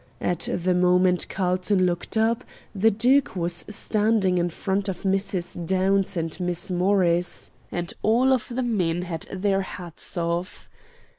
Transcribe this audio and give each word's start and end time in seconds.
At 0.21 0.49
the 0.51 0.73
moment 0.73 1.29
Carlton 1.29 1.85
looked 1.85 2.17
up 2.17 2.43
the 2.73 2.89
Duke 2.89 3.35
was 3.35 3.63
standing 3.69 4.39
in 4.39 4.49
front 4.49 4.89
of 4.89 5.03
Mrs. 5.03 5.63
Downs 5.67 6.17
and 6.17 6.39
Miss 6.39 6.71
Morris, 6.71 7.51
and 7.71 7.93
all 8.01 8.33
of 8.33 8.47
the 8.49 8.63
men 8.63 9.03
had 9.03 9.27
their 9.31 9.61
hats 9.61 10.17
off. 10.17 10.69